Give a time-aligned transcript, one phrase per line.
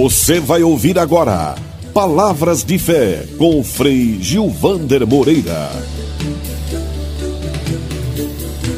[0.00, 1.56] Você vai ouvir agora
[1.92, 5.70] Palavras de Fé com Frei Gilvander Moreira.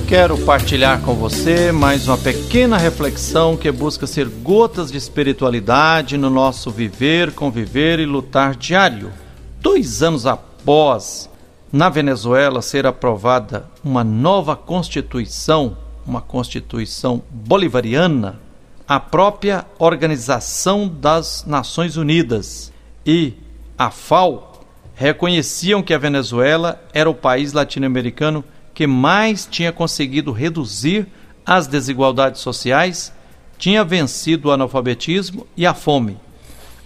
[0.09, 6.31] Quero partilhar com você mais uma pequena reflexão que busca ser gotas de espiritualidade no
[6.31, 9.13] nosso viver, conviver e lutar diário.
[9.61, 11.29] Dois anos após
[11.71, 18.41] na Venezuela ser aprovada uma nova constituição, uma constituição bolivariana,
[18.91, 22.73] a própria Organização das Nações Unidas
[23.07, 23.35] e
[23.79, 24.65] a FAO
[24.97, 28.45] reconheciam que a Venezuela era o país latino-americano
[28.75, 31.07] que mais tinha conseguido reduzir
[31.47, 33.13] as desigualdades sociais,
[33.57, 36.19] tinha vencido o analfabetismo e a fome.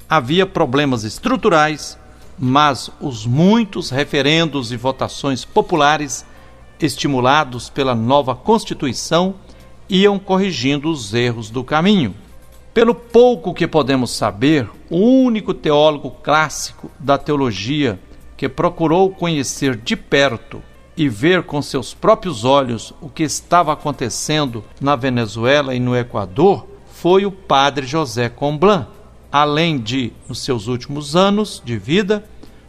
[0.06, 1.98] Havia problemas estruturais,
[2.38, 6.22] mas os muitos referendos e votações populares
[6.78, 9.36] estimulados pela nova Constituição
[9.88, 12.14] iam corrigindo os erros do caminho.
[12.72, 17.98] Pelo pouco que podemos saber, o único teólogo clássico da teologia
[18.36, 20.60] que procurou conhecer de perto
[20.96, 26.66] e ver com seus próprios olhos o que estava acontecendo na Venezuela e no Equador
[26.88, 28.86] foi o padre José Comblan,
[29.30, 32.24] além de, nos seus últimos anos de vida,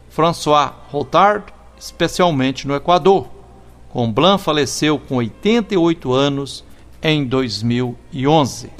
[0.09, 1.45] François Routard,
[1.79, 3.27] especialmente no Equador.
[3.89, 6.63] Comblan faleceu com 88 anos
[7.05, 8.71] em 2011.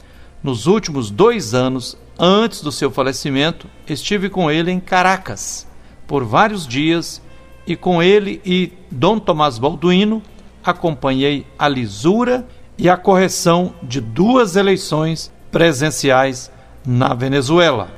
[0.42, 5.68] Nos últimos dois anos, antes do seu falecimento, estive com ele em Caracas
[6.08, 7.22] por vários dias
[7.68, 10.24] e com ele e Dom Tomás Balduino
[10.64, 12.48] acompanhei a lisura
[12.80, 16.52] e a correção de duas eleições presenciais
[16.84, 17.92] na Venezuela.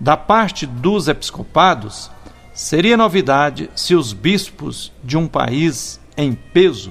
[0.00, 2.10] Da parte dos episcopados,
[2.54, 6.90] seria novidade se os bispos de um país em peso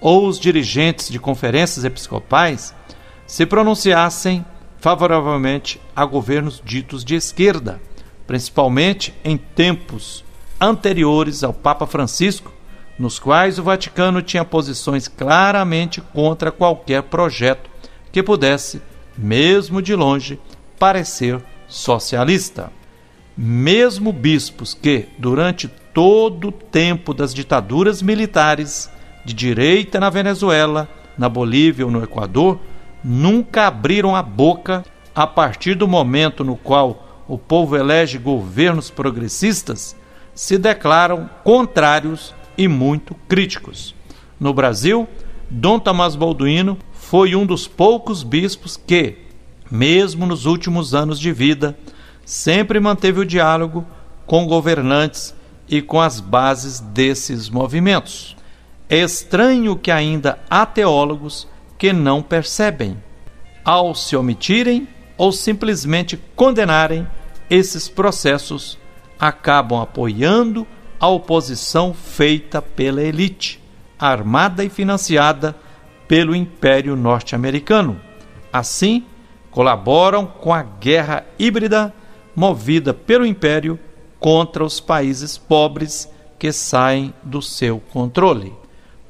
[0.00, 2.74] ou os dirigentes de conferências episcopais
[3.26, 4.44] se pronunciassem
[4.78, 7.80] favoravelmente a governos ditos de esquerda,
[8.26, 10.24] principalmente em tempos
[10.60, 12.52] anteriores ao Papa Francisco,
[12.98, 17.68] nos quais o Vaticano tinha posições claramente contra qualquer projeto
[18.10, 18.80] que pudesse,
[19.16, 20.40] mesmo de longe,
[20.78, 22.72] parecer socialista.
[23.36, 28.90] Mesmo bispos que, durante todo o tempo das ditaduras militares,
[29.26, 30.88] de direita na Venezuela,
[31.18, 32.60] na Bolívia ou no Equador,
[33.02, 39.96] nunca abriram a boca a partir do momento no qual o povo elege governos progressistas,
[40.32, 43.94] se declaram contrários e muito críticos.
[44.38, 45.08] No Brasil,
[45.50, 49.18] Dom Tomás Balduino foi um dos poucos bispos que,
[49.68, 51.76] mesmo nos últimos anos de vida,
[52.24, 53.84] sempre manteve o diálogo
[54.24, 55.34] com governantes
[55.68, 58.36] e com as bases desses movimentos.
[58.88, 62.96] É estranho que ainda há teólogos que não percebem,
[63.64, 64.86] ao se omitirem
[65.18, 67.04] ou simplesmente condenarem
[67.50, 68.78] esses processos,
[69.18, 70.64] acabam apoiando
[71.00, 73.60] a oposição feita pela elite,
[73.98, 75.56] armada e financiada
[76.06, 78.00] pelo Império Norte-Americano.
[78.52, 79.04] Assim,
[79.50, 81.92] colaboram com a guerra híbrida
[82.36, 83.80] movida pelo Império
[84.20, 86.08] contra os países pobres
[86.38, 88.54] que saem do seu controle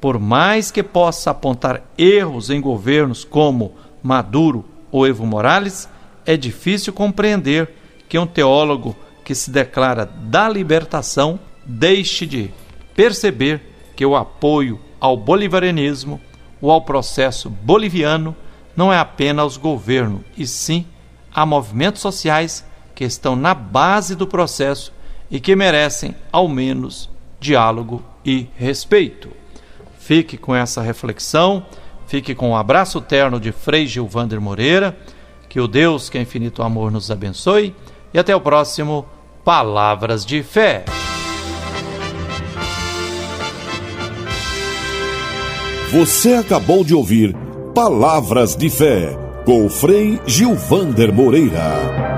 [0.01, 5.89] por mais que possa apontar erros em governos como Maduro ou Evo Morales,
[6.25, 7.71] é difícil compreender
[8.09, 12.51] que um teólogo que se declara da libertação deixe de
[12.95, 13.61] perceber
[13.97, 16.21] que o apoio ao bolivarianismo
[16.61, 18.37] ou ao processo boliviano
[18.77, 20.87] não é apenas aos governos, e sim
[21.35, 22.65] a movimentos sociais
[22.95, 24.93] que estão na base do processo
[25.31, 29.31] e que merecem, ao menos, diálogo e respeito.
[30.07, 31.67] Fique com essa reflexão,
[32.07, 34.97] fique com o um abraço terno de Frei Gilvander Moreira.
[35.49, 37.75] Que o Deus, que é infinito amor, nos abençoe.
[38.15, 39.05] E até o próximo
[39.45, 40.85] Palavras de Fé.
[45.91, 47.35] Você acabou de ouvir
[47.75, 49.11] Palavras de Fé
[49.45, 52.16] com Frei Gilvander Moreira.